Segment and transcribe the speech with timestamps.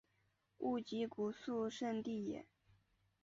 [0.57, 2.47] 勿吉古肃慎地也。